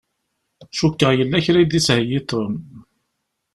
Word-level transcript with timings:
Cukkeɣ 0.77 1.11
yella 1.15 1.45
kra 1.45 1.59
i 1.61 1.65
d-ittheyyi 1.65 2.19
Tom. 2.29 2.53